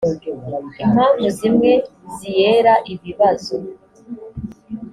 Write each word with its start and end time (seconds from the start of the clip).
impamvu 0.83 1.25
zimwe 1.37 1.71
ziera 2.15 2.73
ibibazo. 2.93 3.55